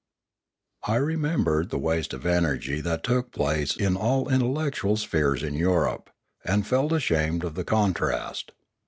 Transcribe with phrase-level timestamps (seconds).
[0.87, 6.09] I remembered the waste of energy that took place in all intellectual spheres in Europe,
[6.43, 8.51] and felt ashamed of the contrast.